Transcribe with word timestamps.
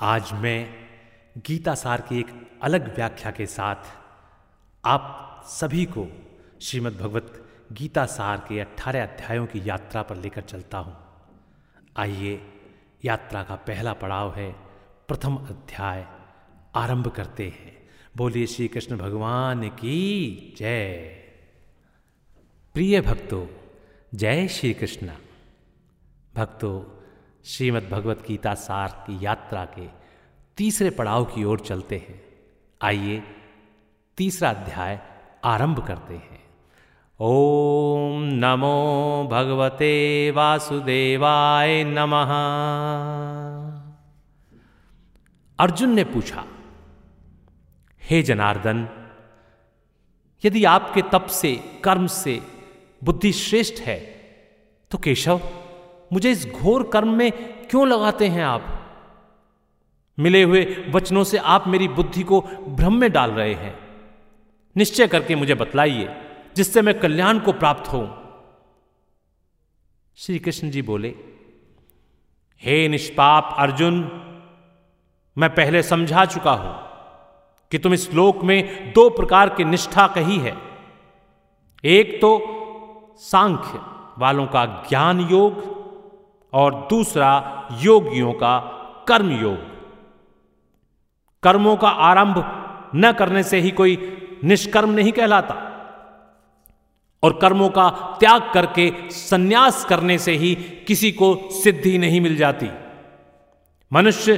आज 0.00 0.32
मैं 0.32 0.74
गीता 1.46 1.74
सार 1.74 2.00
की 2.00 2.18
एक 2.18 2.58
अलग 2.62 2.94
व्याख्या 2.94 3.30
के 3.30 3.46
साथ 3.46 3.76
आप 4.84 5.42
सभी 5.46 5.84
को 5.84 6.06
श्रीमद् 6.60 6.98
भगवत 6.98 7.48
गीता 7.72 8.06
सार 8.06 8.36
के 8.48 8.60
अठारह 8.60 9.02
अध्यायों 9.02 9.46
की 9.46 9.68
यात्रा 9.68 10.02
पर 10.02 10.16
लेकर 10.16 10.40
चलता 10.40 10.78
हूँ। 10.78 10.96
आइए 11.96 12.42
यात्रा 13.04 13.42
का 13.42 13.54
पहला 13.54 13.92
पड़ाव 13.92 14.34
है, 14.34 14.52
प्रथम 15.08 15.36
अध्याय 15.36 16.06
आरंभ 16.74 17.08
करते 17.08 17.48
हैं। 17.48 17.88
बोलिए 18.16 18.46
श्री 18.46 18.68
कृष्ण 18.68 18.96
भगवान 18.96 19.68
की 19.68 20.54
जय। 20.58 20.96
प्रिय 22.74 23.00
भक्तों, 23.00 23.46
जय 24.14 24.48
श्री 24.48 24.74
कृष्ण 24.74 25.10
भक्तों 26.34 26.97
श्रीमद् 27.44 27.88
भगवत 27.90 28.24
गीता 28.28 28.54
सार 28.54 28.88
की 29.06 29.18
यात्रा 29.24 29.64
के 29.64 29.86
तीसरे 30.56 30.90
पड़ाव 30.90 31.24
की 31.24 31.44
ओर 31.44 31.60
चलते 31.60 31.96
हैं। 32.08 32.20
आइए 32.82 33.22
तीसरा 34.18 34.50
अध्याय 34.50 35.00
आरंभ 35.44 35.86
करते 35.86 36.14
हैं। 36.14 36.40
ओम 37.20 38.22
नमो 38.22 39.28
भगवते 39.32 40.30
वासुदेवाय 40.30 41.84
नमः। 41.84 42.32
अर्जुन 45.58 45.90
ने 45.90 46.04
पूछा, 46.04 46.44
हे 48.02 48.22
जनार्दन, 48.22 48.88
यदि 50.44 50.64
आपके 50.64 51.02
तप 51.02 51.26
से, 51.26 51.54
कर्म 51.84 52.06
से 52.06 52.40
बुद्धि 53.04 53.32
श्रेष्ठ 53.32 53.80
है 53.80 53.98
तो 54.90 54.98
केशव 54.98 55.40
मुझे 56.12 56.30
इस 56.30 56.46
घोर 56.46 56.82
कर्म 56.88 57.08
में 57.08 57.32
क्यों 57.66 57.88
लगाते 57.88 58.28
हैं 58.28 58.44
आप? 58.44 58.74
मिले 60.18 60.42
हुए 60.42 60.84
वचनों 60.90 61.24
से 61.24 61.38
आप 61.38 61.66
मेरी 61.66 61.88
बुद्धि 61.88 62.22
को 62.22 62.40
भ्रम 62.68 62.94
में 62.94 63.12
डाल 63.12 63.30
रहे 63.30 63.54
हैं। 63.54 63.78
निश्चय 64.76 65.06
करके 65.06 65.34
मुझे 65.34 65.54
बतलाइए, 65.54 66.16
जिससे 66.56 66.82
मैं 66.82 66.98
कल्याण 67.00 67.38
को 67.38 67.52
प्राप्त 67.52 67.92
हूँ 67.92 68.18
श्री 70.16 70.38
कृष्ण 70.38 70.70
जी 70.70 70.82
बोले, 70.82 71.14
हे 72.62 72.88
निष्पाप 72.88 73.54
अर्जुन, 73.58 74.00
मैं 75.38 75.54
पहले 75.54 75.82
समझा 75.82 76.24
चुका 76.24 76.52
हूँ 76.52 76.74
कि 77.70 77.78
तुम 77.78 77.94
इस 77.94 78.10
श्लोक 78.10 78.44
में 78.44 78.92
दो 78.92 79.10
प्रकार 79.10 79.48
की 79.48 79.64
निष्ठा 79.64 80.06
कही 80.06 80.38
है। 80.38 80.56
एक 81.84 82.20
तो 82.20 82.30
सांख्य 83.18 83.80
वालों 84.18 84.46
का 84.46 84.64
ज्ञान 84.88 85.20
योग 85.20 85.77
और 86.52 86.86
दूसरा 86.90 87.68
योगियों 87.80 88.32
का 88.32 88.58
कर्म 89.08 89.30
योग 89.30 89.58
कर्मों 91.42 91.76
का 91.76 91.88
आरंभ 91.88 92.44
न 92.94 93.12
करने 93.12 93.42
से 93.42 93.60
ही 93.60 93.70
कोई 93.70 94.18
निष्कर्म 94.44 94.90
नहीं 94.90 95.12
कहलाता। 95.12 95.64
और 97.22 97.38
कर्मों 97.42 97.68
का 97.68 98.16
त्याग 98.20 98.50
करके 98.54 98.92
सन्यास 99.10 99.84
करने 99.84 100.18
से 100.18 100.32
ही 100.32 100.54
किसी 100.54 101.12
को 101.12 101.48
सिद्धि 101.52 101.98
नहीं 101.98 102.20
मिल 102.20 102.36
जाती। 102.36 102.68
मनुष्य 103.92 104.36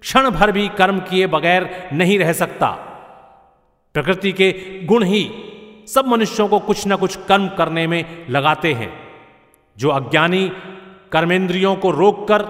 क्षण 0.00 0.30
भर 0.30 0.52
भी 0.52 0.68
कर्म 0.68 1.00
किए 1.00 1.26
बगैर 1.26 1.90
नहीं 1.92 2.18
रह 2.18 2.32
सकता। 2.32 2.68
प्रकृति 3.94 4.32
के 4.32 4.80
गुण 4.84 5.04
ही 5.04 5.30
सब 5.94 6.06
मनुष्यों 6.06 6.48
को 6.48 6.58
कुछ 6.58 6.86
ना 6.86 6.96
कुछ 6.96 7.16
कर्म 7.16 7.48
करने 7.48 7.86
में 7.86 8.26
लगाते 8.30 8.72
हैं। 8.72 8.92
जो 9.76 9.88
अज्ञानी 9.88 10.52
कर्मेंद्रियों 11.12 11.74
को 11.76 11.90
रोककर 11.90 12.42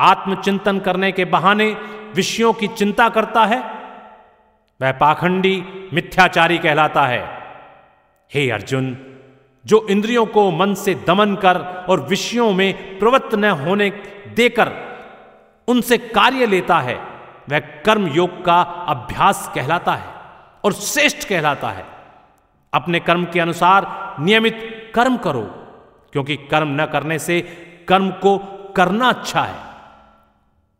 आत्मचिंतन 0.00 0.78
करने 0.78 1.12
के 1.12 1.24
बहाने 1.24 1.76
विषयों 2.14 2.52
की 2.52 2.68
चिंता 2.68 3.08
करता 3.08 3.44
है, 3.44 3.58
वह 4.80 4.92
पाखंडी 4.92 5.62
मिथ्याचारी 5.92 6.58
कहलाता 6.58 7.06
है। 7.06 7.22
हे 8.30 8.50
अर्जुन, 8.50 8.96
जो 9.64 9.86
इंद्रियों 9.90 10.26
को 10.26 10.50
मन 10.50 10.74
से 10.74 10.94
दमन 11.06 11.34
कर 11.34 11.58
और 11.88 12.00
विषयों 12.00 12.52
में 12.52 12.98
प्रवृत्त 12.98 13.34
न 13.34 13.50
होने 13.60 13.90
देकर 14.36 14.72
उनसे 15.68 15.98
कार्य 15.98 16.46
लेता 16.46 16.78
है, 16.80 16.94
वह 17.50 17.58
कर्म 17.58 18.06
योग 18.08 18.44
का 18.44 18.60
अभ्यास 18.88 19.50
कहलाता 19.54 19.94
है 19.94 20.12
और 20.64 20.72
श्रेष्ठ 20.72 21.28
कहलाता 21.28 21.68
है। 21.68 21.84
अपने 22.72 23.00
कर्म 23.00 23.24
के 23.24 23.40
अनुसार 23.40 23.86
नियमित 24.20 24.92
कर्म 24.94 25.16
करो, 25.16 25.42
क्योंकि 26.12 26.36
कर्म 26.50 26.80
न 26.80 26.86
करने 26.86 27.18
से 27.18 27.40
कर्म 27.90 28.10
को 28.10 28.38
करना 28.76 29.08
अच्छा 29.08 29.42
है। 29.42 29.58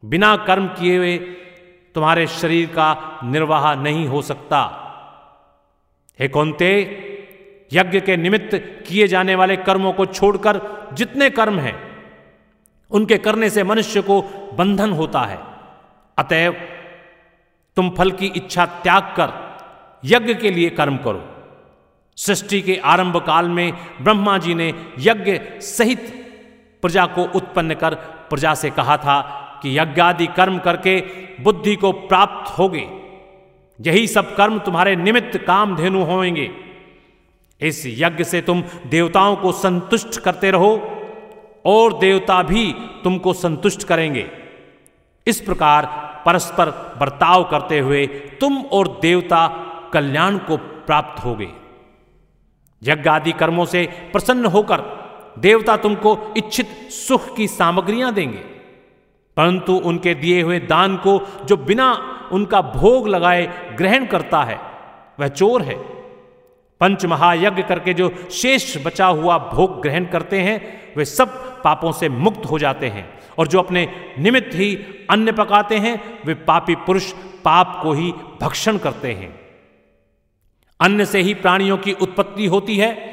बिना 0.02 0.36
कर्म 0.36 0.66
किए 0.68 0.96
हुए 0.96 1.16
तुम्हारे 1.94 2.26
शरीर 2.26 2.66
का 2.66 3.20
निर्वाह 3.24 3.74
नहीं 3.74 4.06
हो 4.08 4.22
सकता। 4.22 4.60
हे 6.18 6.28
कौनते, 6.28 6.68
यज्ञ 7.72 8.00
के 8.00 8.16
निमित्त 8.16 8.54
किए 8.86 9.06
जाने 9.08 9.34
वाले 9.34 9.56
कर्मों 9.56 9.92
को 9.92 10.06
छोड़कर 10.06 10.60
जितने 10.92 11.30
कर्म 11.30 11.58
हैं, 11.58 11.76
उनके 12.90 13.18
करने 13.18 13.50
से 13.50 13.64
मनुष्य 13.64 14.02
को 14.02 14.20
बंधन 14.54 14.92
होता 14.92 15.20
है। 15.20 15.38
अतएव 16.18 16.52
तुम 17.76 17.90
फल 17.90 18.10
की 18.10 18.26
इच्छा 18.26 18.66
त्याग 18.66 19.02
कर 19.18 19.32
यज्ञ 20.04 20.34
के 20.34 20.50
लिए 20.50 20.70
कर्म 20.70 20.96
करो। 20.96 21.22
सृष्टि 22.18 22.60
के 22.62 22.76
आरंभ 22.84 23.16
काल 23.16 23.48
में 23.48 23.72
ब्रह्मा 24.00 24.38
जी 24.38 24.54
ने 24.54 24.68
यज्ञ 24.98 25.38
सहित 25.60 26.16
प्रजा 26.82 27.06
को 27.06 27.24
उत्पन्न 27.24 27.74
कर 27.74 27.94
प्रजा 28.30 28.54
से 28.54 28.70
कहा 28.70 28.96
था 28.96 29.20
कि 29.62 29.78
यज्ञादि 29.78 30.26
कर्म 30.26 30.58
करके 30.58 31.00
बुद्धि 31.42 31.76
को 31.76 31.92
प्राप्त 31.92 32.58
होगे। 32.58 32.88
यही 33.80 34.06
सब 34.06 34.34
कर्म 34.36 34.58
तुम्हारे 34.58 34.96
निमित्त 34.96 35.38
काम 35.38 35.76
धेनु 35.76 36.04
होंगे 36.04 36.50
इस 37.60 37.82
यज्ञ 37.86 38.24
से 38.24 38.40
तुम 38.40 38.62
देवताओं 38.86 39.36
को 39.36 39.52
संतुष्ट 39.52 40.20
करते 40.20 40.50
रहो 40.50 40.70
और 41.66 41.98
देवता 41.98 42.42
भी 42.42 42.72
तुमको 43.04 43.32
संतुष्ट 43.32 43.84
करेंगे। 43.84 44.30
इस 45.26 45.40
प्रकार 45.40 45.86
परस्पर 46.26 46.70
बर्ताव 47.00 47.44
करते 47.44 47.78
हुए 47.78 48.06
तुम 48.40 48.56
और 48.72 48.98
देवता 49.02 49.46
कल्याण 49.92 50.38
को 50.38 50.56
प्राप्त 50.56 51.24
होगे। 51.24 51.48
यज्ञ 52.82 53.10
आदि 53.10 53.32
कर्मों 53.32 53.64
से 53.64 53.84
प्रसन्न 54.12 54.46
होकर 54.46 54.80
देवता 55.38 55.76
तुमको 55.76 56.34
इच्छित 56.36 56.66
सुख 56.90 57.36
की 57.36 57.48
सामग्रियाँ 57.48 58.14
देंगे। 58.14 58.60
परंतु 59.36 59.72
उनके 59.72 60.14
दिए 60.14 60.42
हुए 60.42 60.58
दान 60.58 60.96
को 60.96 61.44
जो 61.44 61.56
बिना 61.56 62.16
उनका 62.32 62.60
भोग 62.60 63.08
लगाए 63.08 63.74
ग्रहण 63.76 64.06
करता 64.06 64.42
है, 64.42 64.60
वह 65.20 65.28
चोर 65.28 65.62
है। 65.62 65.74
पंच 66.80 67.06
महायज्ञ 67.06 67.62
करके 67.62 67.94
जो 67.94 68.14
शेष 68.30 68.86
बचा 68.86 69.06
हुआ 69.06 69.38
भोग 69.38 69.82
ग्रहण 69.82 70.04
करते 70.04 70.40
हैं, 70.40 70.80
वे 70.96 71.04
सब 71.04 71.62
पापों 71.62 71.92
से 71.92 72.08
मुक्त 72.08 72.46
हो 72.50 72.58
जाते 72.58 72.88
हैं 72.88 73.20
और 73.38 73.46
जो 73.46 73.58
अपने 73.58 74.14
निमित्त 74.18 74.50
ही 74.54 74.76
अन्न 75.10 75.32
पकाते 75.32 75.78
हैं, 75.78 76.18
वे 76.26 76.34
पापी 76.34 76.74
पुरुष 76.74 77.12
पाप 77.44 77.80
को 77.82 77.92
ही 77.92 78.12
भक्षण 78.40 78.78
करते 78.78 79.12
हैं। 79.12 79.40
अन्न 80.80 81.04
से 81.04 81.20
ही 81.20 81.34
प्राणियों 81.34 81.78
की 81.78 81.92
उत्पत्ति 81.92 82.46
होती 82.46 82.76
है 82.76 83.09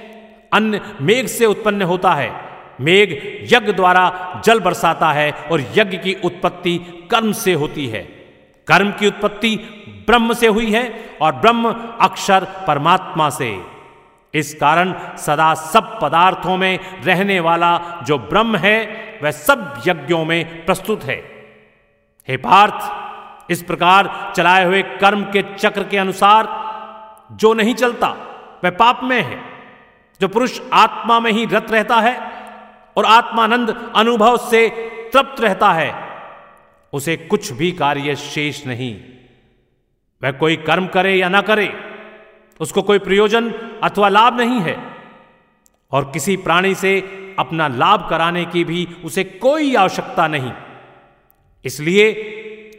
अन्न 0.53 0.81
मेघ 1.01 1.25
से 1.27 1.45
उत्पन्न 1.45 1.81
होता 1.81 2.11
है। 2.11 2.47
मेघ 2.81 3.09
यज्ञ 3.53 3.71
द्वारा 3.71 4.41
जल 4.45 4.59
बरसाता 4.59 5.11
है 5.11 5.31
और 5.31 5.61
यज्ञ 5.61 5.97
की 5.97 6.13
उत्पत्ति 6.25 6.77
कर्म 7.11 7.31
से 7.31 7.53
होती 7.53 7.87
है। 7.87 8.03
कर्म 8.67 8.91
की 8.91 9.07
उत्पत्ति 9.07 9.55
ब्रह्म 10.07 10.33
से 10.33 10.47
हुई 10.47 10.71
है 10.71 11.17
और 11.21 11.35
ब्रह्म 11.35 11.75
अक्षर 12.01 12.47
परमात्मा 12.67 13.29
से। 13.29 13.61
इस 14.33 14.53
कारण 14.53 14.93
सदा 15.17 15.53
सब 15.53 15.99
पदार्थों 16.01 16.57
में 16.57 16.79
रहने 17.03 17.39
वाला 17.39 18.03
जो 18.07 18.17
ब्रह्म 18.17 18.55
है, 18.55 19.07
वह 19.23 19.31
सब 19.31 19.81
यज्ञों 19.87 20.25
में 20.25 20.65
प्रस्तुत 20.65 21.03
है। 21.03 21.15
हे 22.27 22.37
पार्थ, 22.37 23.07
इस 23.51 23.63
प्रकार 23.63 24.33
चलाए 24.35 24.65
हुए 24.65 24.81
कर्म 24.81 25.23
के 25.23 25.41
चक्र 25.41 25.83
के 25.83 25.97
अनुसार 25.97 26.47
जो 27.31 27.53
नहीं 27.53 27.73
चलता, 27.73 28.07
वह 28.63 28.69
पाप 28.69 28.99
में 29.03 29.21
है। 29.21 29.56
जो 30.21 30.27
पुरुष 30.27 30.61
आत्मा 30.73 31.19
में 31.19 31.31
ही 31.31 31.45
रत 31.45 31.71
रहता 31.71 31.95
है 31.95 32.17
और 32.97 33.05
आत्मानंद 33.05 33.93
अनुभव 33.95 34.37
से 34.37 34.69
तृप्त 35.13 35.41
रहता 35.41 35.71
है, 35.71 36.07
उसे 36.93 37.17
कुछ 37.17 37.51
भी 37.51 37.71
कार्य 37.71 38.15
शेष 38.15 38.67
नहीं। 38.67 38.99
वह 40.23 40.31
कोई 40.31 40.55
कर्म 40.55 40.87
करे 40.87 41.15
या 41.15 41.29
ना 41.29 41.41
करे, 41.41 41.73
उसको 42.59 42.81
कोई 42.81 42.99
प्रयोजन 42.99 43.51
अथवा 43.83 44.09
लाभ 44.09 44.37
नहीं 44.37 44.59
है। 44.59 44.97
और 45.91 46.11
किसी 46.11 46.37
प्राणी 46.37 46.75
से 46.75 46.99
अपना 47.39 47.67
लाभ 47.67 48.09
कराने 48.09 48.45
की 48.45 48.63
भी 48.63 48.87
उसे 49.05 49.23
कोई 49.23 49.75
आवश्यकता 49.75 50.27
नहीं। 50.27 50.51
इसलिए 51.65 52.13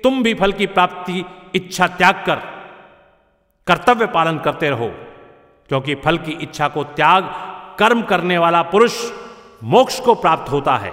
तुम 0.03 0.23
भी 0.23 0.35
फल 0.35 0.53
की 0.53 0.67
प्राप्ति 0.67 1.25
इच्छा 1.55 1.87
त्याग 1.87 2.15
कर, 2.27 2.37
कर्तव्य 3.67 4.07
पालन 4.07 4.39
करते 4.39 4.71
रहो। 4.71 5.08
क्योंकि 5.69 5.95
फल 5.95 6.19
की 6.19 6.33
इच्छा 6.33 6.69
को 6.69 6.85
त्याग, 6.85 7.25
कर्म 7.79 8.03
करने 8.03 8.39
वाला 8.39 8.63
पुरुष 8.63 9.11
मोक्ष 9.65 10.01
को 10.01 10.15
प्राप्त 10.15 10.53
होता 10.53 10.77
है। 10.77 10.93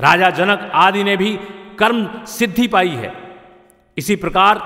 राजा 0.00 0.30
जनक 0.30 0.70
आदि 0.74 1.04
ने 1.04 1.16
भी 1.16 1.36
कर्म 1.78 2.24
सिद्धि 2.24 2.68
पाई 2.68 2.88
है। 2.88 3.12
इसी 3.98 4.16
प्रकार 4.16 4.58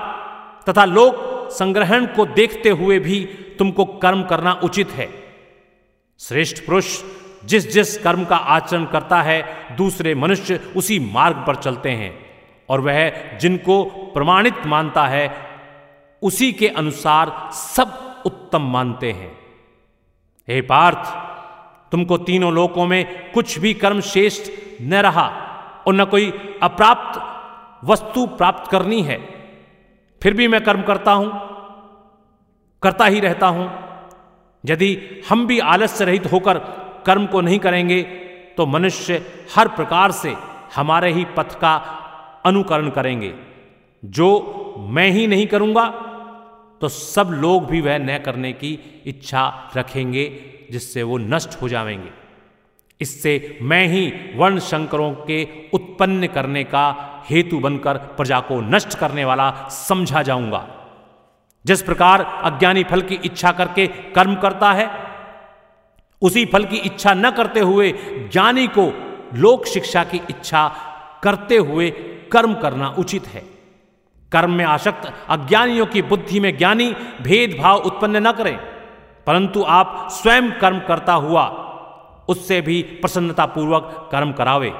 तथा 0.69 0.85
लोक 0.85 1.49
संग्रहण 1.51 2.05
को 2.05 2.25
देखते 2.25 2.69
हुए 2.69 2.99
भी 2.99 3.25
तुमको 3.59 3.85
कर्म 3.85 4.23
करना 4.23 4.53
उचित 4.53 4.91
है। 4.91 5.09
श्रेष्ठ 6.19 6.65
पुरुष 6.65 7.03
जिस 7.45 7.71
जिस 7.71 7.97
कर्म 7.97 8.25
का 8.25 8.35
आचरण 8.35 8.85
करता 8.85 9.21
है, 9.21 9.75
दूसरे 9.75 10.15
मनुष्य 10.15 10.73
उसी 10.75 10.99
मार्ग 10.99 11.43
पर 11.47 11.55
चलते 11.55 11.89
हैं 11.89 12.25
और 12.69 12.81
वह 12.81 13.37
जिनको 13.37 13.83
प्रमाणित 13.83 14.65
मानता 14.65 15.07
है 15.07 15.48
उसी 16.21 16.51
के 16.51 16.67
अनुसार 16.69 17.31
सब 17.53 18.21
उत्तम 18.25 18.61
मानते 18.71 19.11
हैं। 19.11 19.31
हे 20.47 20.61
पार्थ, 20.61 21.03
तुमको 21.91 22.17
तीनों 22.19 22.51
लोकों 22.53 22.85
में 22.85 23.31
कुछ 23.31 23.57
भी 23.59 23.73
कर्म 23.73 23.99
श्रेष्ठ 24.03 24.51
न 24.81 25.01
रहा 25.01 25.27
और 25.87 25.93
न 25.93 26.05
कोई 26.05 26.31
अप्राप्त 26.63 27.21
वस्तु 27.83 28.25
प्राप्त 28.37 28.69
करनी 28.71 29.01
है, 29.01 29.17
फिर 30.21 30.33
भी 30.33 30.47
मैं 30.47 30.61
कर्म 30.63 30.81
करता 30.81 31.11
हूँ, 31.11 31.29
करता 32.83 33.05
ही 33.05 33.19
रहता 33.19 33.47
हूँ। 33.47 33.69
यदि 34.63 34.97
हम 35.29 35.45
भी 35.47 35.59
आलस्य 35.67 36.05
रहित 36.05 36.31
होकर 36.31 36.57
कर्म 37.05 37.25
को 37.25 37.41
नहीं 37.41 37.59
करेंगे 37.59 38.01
तो 38.57 38.65
मनुष्य 38.65 39.21
हर 39.55 39.67
प्रकार 39.69 40.11
से 40.11 40.35
हमारे 40.75 41.11
ही 41.13 41.25
पथ 41.37 41.53
का 41.59 41.75
अनुकरण 42.45 42.89
करेंगे। 42.89 43.33
जो 44.03 44.27
मैं 44.89 45.09
ही 45.09 45.25
नहीं 45.27 45.47
करूँगा 45.47 45.85
तो 46.81 46.89
सब 46.89 47.27
लोग 47.27 47.65
भी 47.65 47.81
वह 47.81 47.97
न 47.97 48.17
करने 48.17 48.53
की 48.53 49.03
इच्छा 49.05 49.71
रखेंगे, 49.77 50.43
जिससे 50.71 51.03
वो 51.03 51.17
नष्ट 51.17 51.61
हो 51.61 51.69
जाएँगे। 51.69 52.09
इससे 53.01 53.59
मैं 53.61 53.87
ही 53.87 54.13
वर्ण 54.35 54.59
शंकरों 54.59 55.13
के 55.13 55.47
उत्पन्न 55.73 56.27
करने 56.27 56.63
का 56.63 57.15
हेतु 57.29 57.59
बनकर 57.59 57.97
प्रजा 57.97 58.39
को 58.39 58.61
नष्ट 58.61 58.97
करने 58.97 59.25
वाला 59.25 59.67
समझा 59.69 60.21
जाऊँगा। 60.21 60.67
जिस 61.65 61.81
प्रकार 61.81 62.21
अज्ञानी 62.21 62.83
फल 62.83 63.01
की 63.01 63.15
इच्छा 63.15 63.51
करके 63.51 63.87
कर्म 63.87 64.35
करता 64.35 64.73
है, 64.73 64.89
उसी 66.21 66.45
फल 66.45 66.65
की 66.65 66.75
इच्छा 66.75 67.13
न 67.13 67.31
करते 67.31 67.59
हुए 67.59 67.91
ज्ञानी 68.31 68.67
को 68.67 68.93
लोक 69.33 69.65
शिक्षा 69.65 70.03
की 70.03 70.17
इच्छा 70.17 70.67
करते 71.23 71.57
हुए 71.57 71.89
कर्म 72.31 72.53
करना 72.53 72.89
उचित 72.89 73.27
है। 73.27 73.58
कर्म 74.31 74.51
में 74.51 74.65
आसक्त 74.65 75.13
अज्ञानियों 75.29 75.85
की 75.85 76.01
बुद्धि 76.01 76.39
में 76.39 76.57
ज्ञानी 76.57 76.95
भेदभाव 77.21 77.77
उत्पन्न 77.77 78.27
न 78.27 78.31
करें। 78.31 78.57
परंतु 79.27 79.65
आप 79.67 80.07
स्वयं 80.11 80.51
कर्म 80.51 80.79
करता 80.79 81.13
हुआ, 81.13 81.65
उससे 82.29 82.61
भी 82.61 82.81
प्रसन्नता 82.81 83.45
पूर्वक 83.45 84.09
कर्म 84.11 84.31
करावे। 84.31 84.73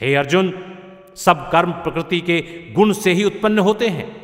हे 0.00 0.14
अर्जुन, 0.14 0.76
सब 1.16 1.50
कर्म 1.50 1.72
प्रकृति 1.72 2.20
के 2.20 2.72
गुण 2.72 2.92
से 2.92 3.12
ही 3.12 3.24
उत्पन्न 3.24 3.58
होते 3.58 3.88
हैं। 3.88 4.16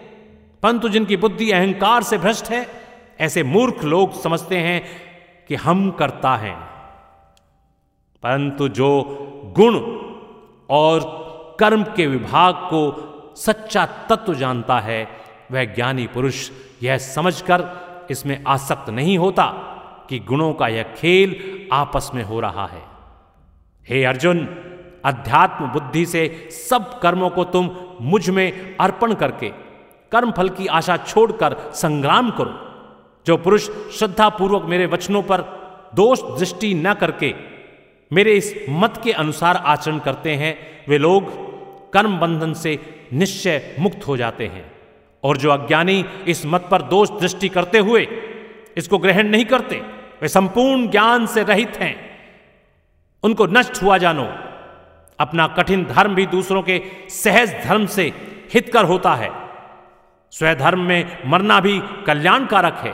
परंतु 0.62 0.88
जिनकी 0.88 1.17
बुद्धि 1.17 1.50
अहंकार 1.50 2.03
से 2.03 2.19
भ्रष्ट 2.19 2.50
है, 2.50 2.67
ऐसे 3.20 3.43
मूर्ख 3.43 3.85
लोग 3.85 4.20
समझते 4.20 4.56
हैं 4.56 4.85
कि 5.49 5.55
हम 5.55 5.91
करता 5.91 6.37
है। 6.37 6.56
परंतु 8.23 8.69
जो 8.69 9.03
गुण 9.56 9.81
और 10.70 11.00
कर्म 11.61 11.85
के 11.85 12.06
विभाग 12.06 12.55
को 12.55 13.12
सच्चा 13.36 13.86
तत्व 13.86 14.34
जानता 14.34 14.78
है, 14.80 15.08
वह 15.52 15.64
ज्ञानी 15.64 16.06
पुरुष 16.06 16.50
यह 16.82 16.98
समझकर 16.98 17.64
इसमें 18.10 18.44
आसक्त 18.44 18.90
नहीं 18.90 19.18
होता 19.18 19.46
कि 20.10 20.18
गुणों 20.18 20.52
का 20.52 20.68
यह 20.68 20.82
खेल 20.82 21.68
आपस 21.72 22.10
में 22.14 22.22
हो 22.22 22.40
रहा 22.40 22.66
है। 22.66 22.82
हे 23.88 24.04
अर्जुन, 24.04 24.38
अध्यात्म 25.04 25.66
बुद्धि 25.66 26.06
से 26.06 26.48
सब 26.50 26.98
कर्मों 27.00 27.30
को 27.30 27.44
तुम 27.44 27.70
मुझमें 28.00 28.76
अर्पण 28.76 29.14
करके 29.14 29.48
कर्म 30.12 30.30
फल 30.30 30.48
की 30.48 30.66
आशा 30.66 30.96
छोड़कर 30.96 31.56
संग्राम 31.74 32.30
करो। 32.30 32.62
जो 33.26 33.36
पुरुष 33.36 33.70
श्रद्धा 33.98 34.28
पूर्वक 34.28 34.64
मेरे 34.64 34.86
वचनों 34.86 35.22
पर 35.22 35.40
दोष 35.94 36.22
दृष्टि 36.38 36.74
न 36.74 36.94
करके 36.94 37.34
मेरे 38.12 38.32
इस 38.32 38.54
मत 38.70 39.00
के 39.04 39.12
अनुसार 39.12 39.56
आचरण 39.56 39.98
करते 39.98 40.34
हैं, 40.34 40.56
वे 40.88 40.98
लोग 40.98 41.92
कर्म 41.92 42.18
बंधन 42.18 42.52
से 42.54 42.95
निश्चय 43.12 43.76
मुक्त 43.79 44.06
हो 44.06 44.17
जाते 44.17 44.47
हैं। 44.47 44.73
और 45.25 45.37
जो 45.37 45.50
अज्ञानी 45.50 46.05
इस 46.29 46.47
मत 46.47 46.69
पर 46.70 46.82
दोष 46.82 47.11
दृष्टि 47.11 47.49
करते 47.49 47.79
हुए 47.79 48.08
इसको 48.76 48.99
ग्रहण 48.99 49.29
नहीं 49.29 49.44
करते, 49.44 49.76
वे 50.23 50.29
संपूर्ण 50.29 50.91
ज्ञान 50.91 51.26
से 51.26 51.43
रहित 51.43 51.76
हैं। 51.76 52.19
उनको 53.23 53.47
नष्ट 53.47 53.82
हुआ 53.82 53.99
जानो। 53.99 54.35
अपना 55.20 55.47
कठिन 55.47 55.85
धर्म 55.85 56.14
भी 56.14 56.26
दूसरों 56.26 56.62
के 56.62 56.82
सहज 57.08 57.64
धर्म 57.64 57.87
से 57.87 58.12
हितकर 58.55 58.85
होता 58.85 59.14
है। 59.14 59.31
स्वधर्म 60.31 60.81
में 60.81 61.19
मरना 61.26 61.61
भी 61.61 61.81
कल्याणकारक 62.06 62.75
है, 62.75 62.93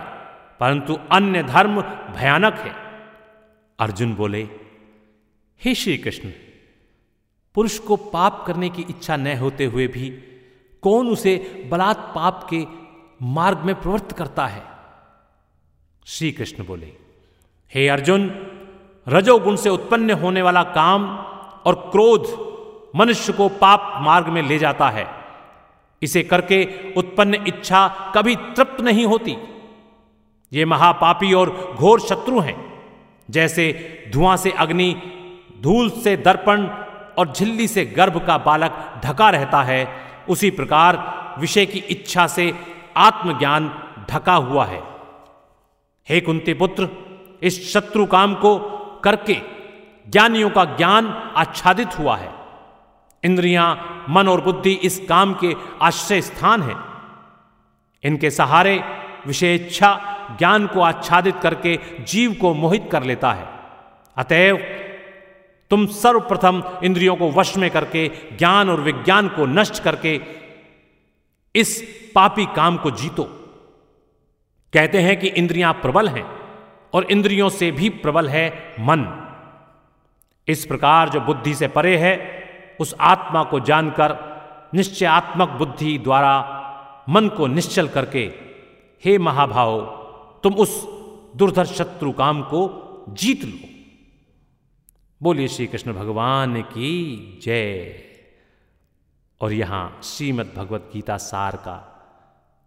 परंतु 0.60 0.98
अन्य 1.12 1.42
धर्म 1.42 1.80
भयानक 2.16 2.54
है। 2.54 2.72
अर्जुन 3.78 4.14
बोले, 4.14 4.48
हे 5.64 5.74
श्री 5.74 5.98
कृष्ण 5.98 6.28
पुरुष 7.54 7.78
को 7.78 7.96
पाप 7.96 8.44
करने 8.46 8.68
की 8.70 8.82
इच्छा 8.82 9.16
न 9.16 9.36
होते 9.38 9.64
हुए 9.64 9.86
भी 9.86 10.10
कौन 10.82 11.08
उसे 11.08 11.62
बलात् 11.70 12.14
पाप 12.14 12.46
के 12.50 12.66
मार्ग 13.22 13.58
में 13.58 13.80
प्रवृत्त 13.80 14.12
करता 14.12 14.46
है? 14.46 14.62
श्री 16.06 16.32
कृष्ण 16.32 16.64
बोले, 16.64 16.92
हे 17.74 17.88
अर्जुन, 17.88 18.46
रजोगुण 19.08 19.56
से 19.56 19.68
उत्पन्न 19.68 20.10
होने 20.10 20.42
वाला 20.42 20.62
काम 20.62 21.16
और 21.64 21.74
क्रोध 21.74 22.52
मनुष्य 22.96 23.32
को 23.32 23.48
पाप 23.48 23.98
मार्ग 24.00 24.26
में 24.26 24.42
ले 24.42 24.58
जाता 24.58 24.88
है। 24.90 25.06
इसे 26.02 26.22
करके 26.22 26.68
उत्पन्न 26.96 27.34
इच्छा 27.34 28.12
कभी 28.14 28.36
तृप्त 28.36 28.80
नहीं 28.80 29.06
होती। 29.06 29.36
ये 30.52 30.64
महापापी 30.64 31.32
और 31.32 31.74
घोर 31.76 32.00
शत्रु 32.00 32.40
हैं। 32.40 32.72
जैसे 33.30 33.64
धुआँ 34.12 34.36
से 34.36 34.50
अग्नि, 34.50 34.96
धूल 35.60 35.90
से 35.90 36.16
दर्पण 36.16 36.66
और 37.18 37.32
झिल्ली 37.32 37.68
से 37.68 37.84
गर्भ 37.84 38.26
का 38.26 38.38
बालक 38.38 39.02
ढका 39.04 39.30
रहता 39.30 39.62
है, 39.62 39.96
उसी 40.28 40.50
प्रकार 40.50 41.22
विषय 41.38 41.66
की 41.66 41.78
इच्छा 41.78 42.26
से 42.26 42.54
आत्मज्ञान 42.96 43.88
ढका 44.10 44.34
हुआ 44.34 44.64
है। 44.64 44.82
हे 46.08 46.20
कुंती 46.20 46.54
पुत्र, 46.54 46.88
इस 47.42 47.72
शत्रु 47.72 48.06
काम 48.06 48.34
को 48.34 48.58
करके 49.04 49.36
ज्ञानियों 50.08 50.50
का 50.50 50.64
ज्ञान 50.64 51.32
आच्छादित 51.36 51.98
हुआ 51.98 52.16
है। 52.16 52.32
इंद्रियाँ, 53.24 54.04
मन 54.08 54.28
और 54.28 54.40
बुद्धि 54.40 54.72
इस 54.72 55.06
काम 55.08 55.34
के 55.34 55.54
आश्रय 55.82 56.20
स्थान 56.20 56.62
है। 56.62 56.76
इनके 58.02 58.30
सहारे 58.30 58.84
विषेच्छा 59.26 60.08
ज्ञान 60.38 60.66
को 60.66 60.80
आच्छादित 60.80 61.36
करके 61.36 61.80
जीव 62.00 62.34
को 62.34 62.54
मोहित 62.54 62.88
कर 62.92 63.02
लेता 63.02 63.32
है। 63.32 63.48
अतएव 64.16 64.71
तुम 65.72 65.86
सर्वप्रथम 65.86 66.62
इंद्रियों 66.84 67.16
को 67.16 67.30
वश 67.30 67.56
में 67.56 67.70
करके, 67.70 68.08
ज्ञान 68.08 68.70
और 68.70 68.80
विज्ञान 68.80 69.28
को 69.28 69.46
नष्ट 69.46 69.82
करके 69.82 70.20
इस 71.54 71.98
पापी 72.14 72.46
काम 72.46 72.76
को 72.76 72.90
जीतो। 72.90 73.22
कहते 74.72 74.98
हैं 74.98 75.20
कि 75.20 75.28
इंद्रियाँ 75.28 75.72
प्रबल 75.72 76.08
हैं 76.08 76.24
और 76.92 77.04
इंद्रियों 77.04 77.48
से 77.48 77.70
भी 77.70 77.88
प्रबल 77.88 78.28
है 78.28 78.74
मन। 78.80 79.28
इस 80.48 80.66
प्रकार 80.66 81.08
जो 81.08 81.20
बुद्धि 81.20 81.54
से 81.54 81.68
परे 81.68 81.96
है, 81.96 82.42
उस 82.80 82.94
आत्मा 83.00 83.42
को 83.42 83.60
जानकर, 83.60 84.16
निश्चयात्मक 84.74 85.48
बुद्धि 85.48 85.98
द्वारा 85.98 86.34
मन 87.08 87.28
को 87.28 87.46
निश्चल 87.46 87.88
करके, 87.88 88.32
हे 89.04 89.18
महाभाव, 89.18 89.80
तुम 90.42 90.54
उस 90.54 90.88
दुर्धर 91.36 91.64
शत्रु 91.64 92.12
काम 92.12 92.42
को 92.42 92.68
जीत 93.08 93.44
लो। 93.44 93.71
बोलिए 95.22 95.48
श्री 95.48 95.66
कृष्ण 95.66 95.92
भगवान 95.92 96.62
की 96.62 96.92
जय। 97.42 97.94
और 99.40 99.52
यहाँ 99.52 100.00
श्रीमद् 100.02 100.56
भगवत 100.56 100.90
गीता 100.92 101.16
सार 101.16 101.56
का 101.56 101.76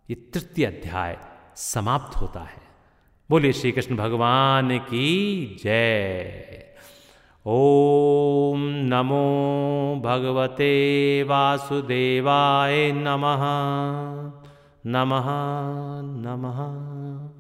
ये 0.10 0.16
तृतीय 0.16 0.66
अध्याय 0.66 1.18
समाप्त 1.56 2.18
होता 2.18 2.40
है। 2.40 2.62
बोलिए 3.30 3.54
श्री 3.54 3.72
कृष्ण 3.72 3.96
भगवान 3.96 4.80
की 4.80 5.46
जय। 5.64 6.66
ॐ 7.48 8.58
नमो 8.90 10.02
भगवते 10.06 11.24
वासुदेवाय 11.24 12.92
नमः। 12.92 13.44
नमः 14.86 15.26
नमः। 16.26 17.35